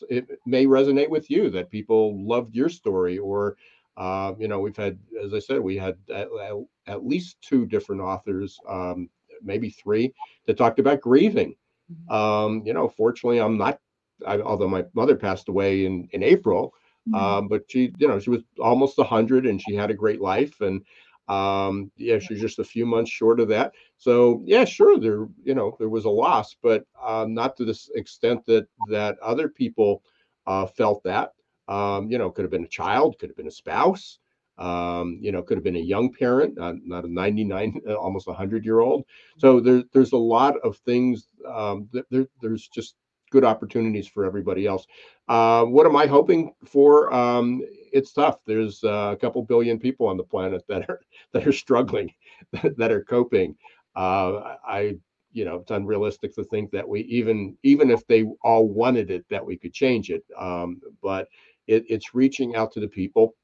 [0.10, 3.58] it may resonate with you that people loved your story, or
[3.96, 6.28] uh, you know, we've had, as I said, we had at,
[6.86, 9.10] at least two different authors, um,
[9.42, 10.14] maybe three,
[10.46, 11.56] that talked about grieving.
[11.92, 12.14] Mm-hmm.
[12.14, 13.80] Um, you know, fortunately, I'm not.
[14.26, 16.74] I, although my mother passed away in in April,
[17.08, 17.16] mm-hmm.
[17.16, 20.60] um, but she, you know, she was almost hundred and she had a great life,
[20.62, 20.82] and
[21.28, 23.74] um, yeah, she's just a few months short of that.
[23.98, 27.90] So yeah, sure, there you know there was a loss, but um, not to this
[27.96, 30.04] extent that that other people
[30.46, 31.34] uh, felt that.
[31.68, 34.20] Um, you know, could have been a child, could have been a spouse.
[34.58, 38.26] Um, you know, could have been a young parent, uh, not a 99, uh, almost
[38.26, 39.06] 100 year old.
[39.38, 41.28] So there's there's a lot of things.
[41.48, 42.96] Um, there, there's just
[43.30, 44.88] good opportunities for everybody else.
[45.28, 47.13] Uh, what am I hoping for?
[47.13, 47.62] Um,
[47.92, 48.40] it's tough.
[48.46, 51.02] There's uh, a couple billion people on the planet that are
[51.34, 52.13] that are struggling,
[52.78, 53.56] that are coping.
[53.96, 54.98] Uh, I,
[55.34, 59.26] you know, it's unrealistic to think that we even even if they all wanted it,
[59.30, 60.24] that we could change it.
[60.38, 61.28] Um, but
[61.68, 63.36] it, it's reaching out to the people.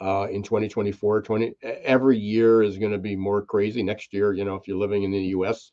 [0.00, 3.84] Uh, in 2024, 20 every year is going to be more crazy.
[3.84, 5.70] Next year, you know, if you're living in the U.S.,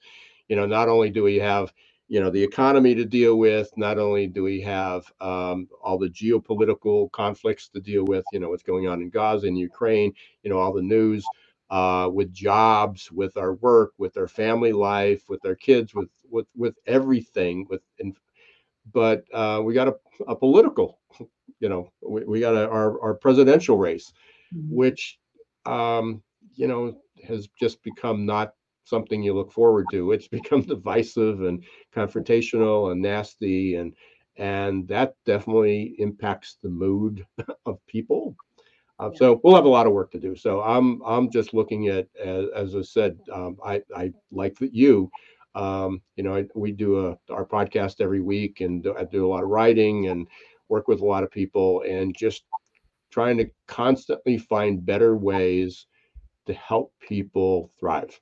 [0.49, 1.73] you know, not only do we have
[2.09, 6.09] you know the economy to deal with not only do we have um, all the
[6.09, 10.11] geopolitical conflicts to deal with you know what's going on in gaza and ukraine
[10.43, 11.23] you know all the news
[11.69, 16.47] uh, with jobs with our work with our family life with our kids with with
[16.57, 18.17] with everything with and,
[18.91, 19.95] but uh, we got a,
[20.27, 20.99] a political
[21.59, 24.11] you know we, we got a, our, our presidential race
[24.53, 24.75] mm-hmm.
[24.75, 25.19] which
[25.67, 26.23] um,
[26.55, 28.53] you know has just become not
[28.89, 30.11] something you look forward to.
[30.11, 31.63] It's become divisive and
[31.95, 33.93] confrontational and nasty, and
[34.37, 37.25] and that definitely impacts the mood
[37.65, 38.35] of people.
[38.99, 40.35] Uh, so we'll have a lot of work to do.
[40.35, 44.73] So I'm I'm just looking at as, as I said, um, I I like that
[44.73, 45.09] you.
[45.55, 49.29] Um, you know, I, we do a, our podcast every week, and I do a
[49.29, 50.27] lot of writing and
[50.67, 52.43] work with a lot of people, and just
[53.09, 55.87] trying to constantly find better ways
[56.45, 58.19] to help people thrive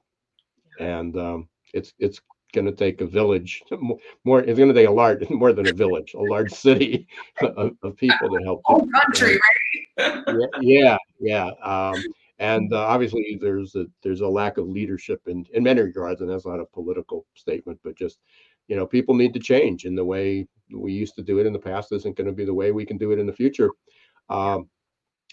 [0.79, 2.21] and um, it's it's
[2.53, 3.61] going to take a village
[4.23, 7.07] more it's going to take a large more than a village a large city
[7.41, 9.37] of, of people to help whole country
[9.97, 10.49] right?
[10.61, 11.95] Yeah yeah, um,
[12.39, 16.29] and uh, obviously there's a there's a lack of leadership in in many regards and
[16.29, 18.19] that's not a political statement but just
[18.67, 21.53] you know people need to change in the way we used to do it in
[21.53, 23.71] the past isn't going to be the way we can do it in the future
[24.29, 24.69] um,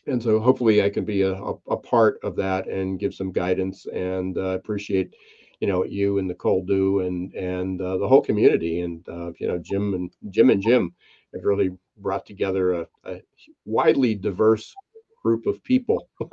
[0.06, 3.32] and so hopefully I can be a, a, a, part of that and give some
[3.32, 5.14] guidance and uh, appreciate
[5.60, 8.80] you know you and Nicole do and and uh, the whole community.
[8.80, 10.94] And uh, you know Jim and Jim and Jim
[11.34, 13.22] have really brought together a, a
[13.64, 14.74] widely diverse
[15.22, 16.08] group of people.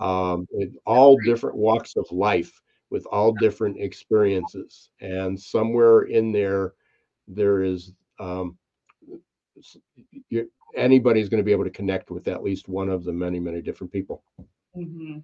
[0.00, 2.60] Um, in all different walks of life
[2.90, 4.90] with all different experiences.
[5.00, 6.74] And somewhere in there
[7.26, 8.58] there is um,
[10.76, 13.62] anybody's going to be able to connect with at least one of the many many
[13.62, 14.22] different people.
[14.76, 15.18] Mm-hmm.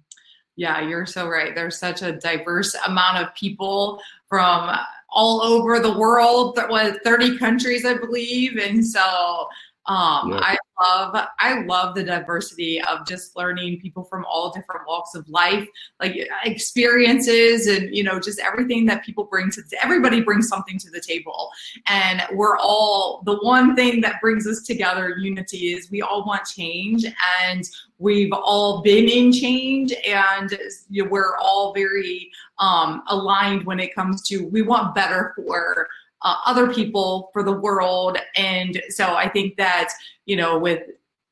[0.59, 1.55] Yeah you're so right.
[1.55, 4.75] There's such a diverse amount of people from
[5.09, 8.57] all over the world what 30 countries i believe.
[8.57, 9.47] And so
[9.89, 10.39] um, yeah.
[10.41, 15.27] I love I love the diversity of just learning people from all different walks of
[15.27, 15.67] life,
[15.99, 20.91] like experiences and you know just everything that people bring to everybody brings something to
[20.91, 21.49] the table,
[21.87, 25.17] and we're all the one thing that brings us together.
[25.17, 27.05] Unity is we all want change,
[27.41, 30.55] and we've all been in change, and
[30.91, 35.87] you know, we're all very um, aligned when it comes to we want better for
[36.21, 38.17] uh, other people for the world.
[38.35, 39.91] And so I think that,
[40.25, 40.83] you know, with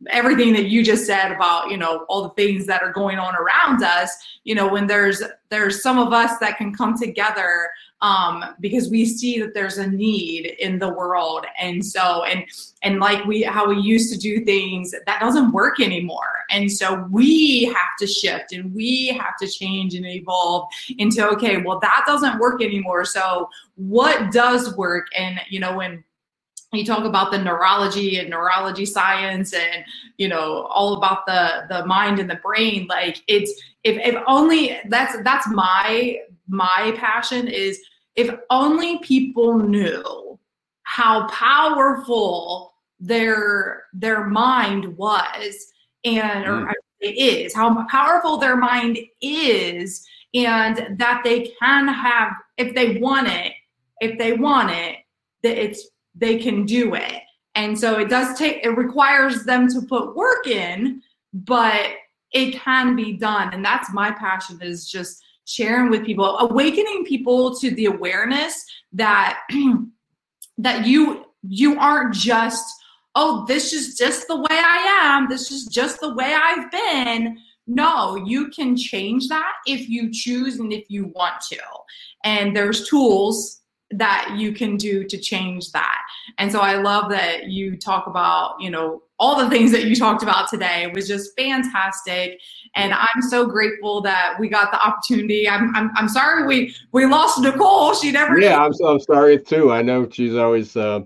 [0.09, 3.35] everything that you just said about you know all the things that are going on
[3.35, 7.69] around us you know when there's there's some of us that can come together
[8.01, 11.45] um, because we see that there's a need in the world.
[11.59, 12.45] And so and
[12.83, 16.43] and like we how we used to do things that doesn't work anymore.
[16.49, 20.67] And so we have to shift and we have to change and evolve
[20.97, 23.05] into okay well that doesn't work anymore.
[23.05, 25.07] So what does work?
[25.17, 26.03] And you know when
[26.73, 29.85] you talk about the neurology and neurology science and
[30.17, 33.51] you know all about the the mind and the brain like it's
[33.83, 37.79] if, if only that's that's my my passion is
[38.15, 40.37] if only people knew
[40.83, 45.67] how powerful their their mind was
[46.03, 46.73] and or Mm.
[46.99, 53.27] it is how powerful their mind is and that they can have if they want
[53.27, 53.53] it
[54.01, 54.97] if they want it
[55.43, 55.87] that it's
[56.17, 57.21] they can do it.
[57.55, 61.01] And so it does take it requires them to put work in
[61.45, 61.91] but
[62.31, 63.53] it can be done.
[63.53, 69.39] And that's my passion is just sharing with people awakening people to the awareness that
[70.57, 72.65] that you you aren't just
[73.15, 75.29] oh this is just the way i am.
[75.29, 77.37] This is just the way i've been.
[77.65, 81.59] No you can change that if you choose and if you want to.
[82.25, 83.61] And there's tools
[83.91, 86.01] that you can do to change that.
[86.37, 89.95] And so i love that you talk about you know all the things that you
[89.95, 90.83] talked about today.
[90.83, 92.39] It was just fantastic.
[92.75, 95.47] And i'm so grateful that we got the opportunity.
[95.49, 97.93] I'm i'm, I'm sorry we we lost nicole.
[97.93, 99.71] She never Yeah, I'm, so- I'm sorry too.
[99.71, 101.01] I know she's always uh,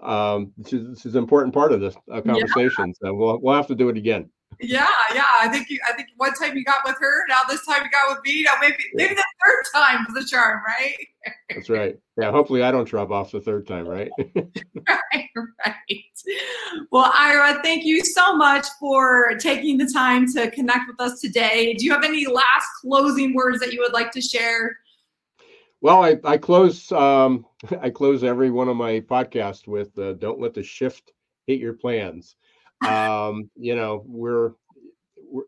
[0.00, 2.94] um, she's, she's an important part of this uh, conversation.
[2.94, 4.30] So we'll we'll have to do it again.
[4.60, 5.24] Yeah, yeah.
[5.40, 7.90] I think you, I think one time you got with her, now this time you
[7.90, 8.42] got with me.
[8.42, 10.96] Now maybe maybe the third time's the charm, right?
[11.50, 11.98] That's right.
[12.16, 14.10] Yeah, hopefully I don't drop off the third time, right?
[14.88, 16.86] right, right.
[16.90, 21.74] Well, Ira, thank you so much for taking the time to connect with us today.
[21.74, 24.78] Do you have any last closing words that you would like to share?
[25.80, 27.46] Well, I, I close um,
[27.80, 31.12] I close every one of my podcasts with uh, "Don't let the shift
[31.46, 32.36] hit your plans."
[32.82, 34.52] Um, you know, we're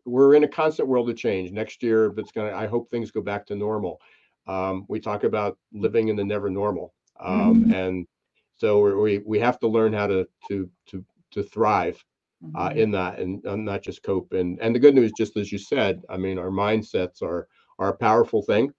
[0.05, 1.51] we're- in a constant world of change.
[1.51, 2.51] Next year, it's gonna.
[2.55, 3.99] I hope things go back to normal.
[4.47, 8.07] Um, we talk about living in the never normal, um, and
[8.57, 12.03] so we're, we we have to learn how to to to to thrive
[12.55, 14.33] uh, in that and, and not just cope.
[14.33, 17.89] And and the good news, just as you said, I mean, our mindsets are are
[17.89, 18.73] a powerful thing.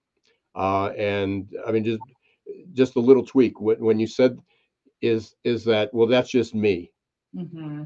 [0.55, 2.01] Uh, and I mean, just
[2.73, 3.59] just a little tweak.
[3.61, 4.37] When, when you said
[5.01, 6.91] is is that well, that's just me.
[7.35, 7.83] Mm-hmm.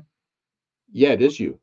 [0.95, 1.59] Yeah, it is you.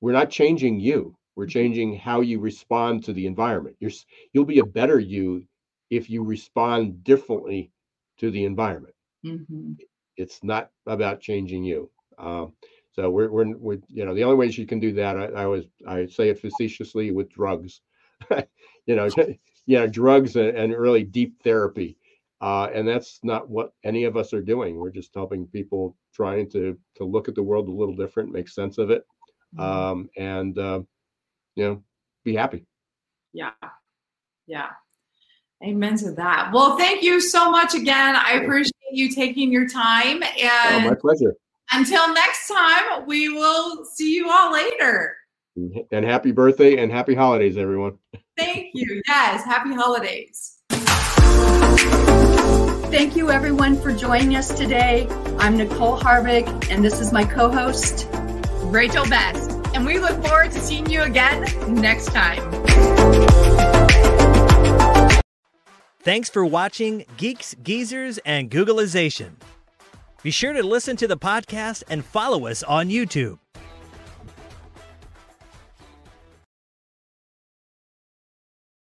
[0.00, 1.16] We're not changing you.
[1.36, 3.76] We're changing how you respond to the environment.
[3.78, 3.92] You're,
[4.32, 5.46] you'll be a better you
[5.90, 7.70] if you respond differently
[8.18, 8.94] to the environment.
[9.24, 9.74] Mm-hmm.
[10.16, 11.88] it's not about changing you.
[12.18, 12.54] Um,
[12.90, 15.44] so we're, we're, we're, you know, the only ways you can do that, I, I
[15.44, 17.80] always, I say it facetiously with drugs,
[18.86, 19.08] you know,
[19.66, 21.96] you know, drugs and, and really deep therapy.
[22.42, 24.76] Uh, and that's not what any of us are doing.
[24.76, 28.48] We're just helping people trying to, to look at the world a little different, make
[28.48, 29.04] sense of it.
[29.58, 30.80] Um, and, uh,
[31.54, 31.82] you know,
[32.24, 32.66] be happy.
[33.32, 33.52] Yeah.
[34.46, 34.70] Yeah.
[35.64, 36.50] Amen to that.
[36.52, 38.16] Well, thank you so much again.
[38.16, 40.22] I appreciate you taking your time.
[40.22, 41.34] Oh, And my pleasure.
[41.70, 45.16] until next time, we will see you all later.
[45.92, 47.98] And happy birthday and happy holidays, everyone.
[48.36, 49.00] Thank you.
[49.06, 49.44] Yes.
[49.44, 50.51] Happy holidays.
[52.92, 55.08] Thank you, everyone, for joining us today.
[55.38, 58.06] I'm Nicole Harvick, and this is my co host.
[58.64, 59.50] Rachel Best.
[59.74, 61.40] And we look forward to seeing you again
[61.74, 62.42] next time.
[66.02, 69.36] Thanks for watching Geeks, Geezers, and Googlization.
[70.22, 73.38] Be sure to listen to the podcast and follow us on YouTube.